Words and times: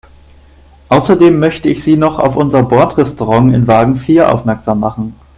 Außerdem 0.89 1.37
möchte 1.39 1.69
ich 1.69 1.83
Sie 1.83 1.95
noch 1.95 2.17
auf 2.17 2.35
unser 2.35 2.63
Bordrestaurant 2.63 3.53
in 3.53 3.67
Wagen 3.67 3.97
vier 3.97 4.33
aufmerksam 4.33 4.79
machen. 4.79 5.13